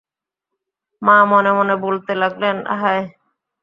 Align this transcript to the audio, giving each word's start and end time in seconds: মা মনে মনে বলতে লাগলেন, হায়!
মা 1.01 1.15
মনে 1.31 1.51
মনে 1.57 1.75
বলতে 1.85 2.11
লাগলেন, 2.21 2.57
হায়! 2.71 3.03